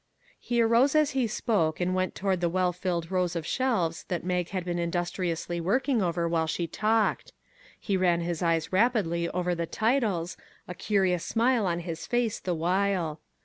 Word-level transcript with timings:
He 0.39 0.63
arose 0.63 0.95
as 0.95 1.11
he 1.11 1.27
spoke, 1.27 1.79
and 1.79 1.93
went 1.93 2.15
toward 2.15 2.41
the 2.41 2.49
well 2.49 2.73
filled 2.73 3.11
rows 3.11 3.35
of 3.35 3.45
shelves 3.45 4.03
that 4.07 4.23
Mag 4.23 4.49
had 4.49 4.65
been 4.65 4.79
industriously 4.79 5.61
working 5.61 6.01
over 6.01 6.27
while 6.27 6.47
she 6.47 6.65
talked. 6.65 7.33
He 7.79 7.95
ran 7.95 8.21
his 8.21 8.41
eyes 8.41 8.73
rapidly 8.73 9.29
over 9.29 9.53
the 9.53 9.67
titles, 9.67 10.37
a 10.67 10.73
curious 10.73 11.23
smile 11.23 11.67
on 11.67 11.81
his 11.81 12.07
face 12.07 12.39
the 12.39 12.55
while. 12.55 13.21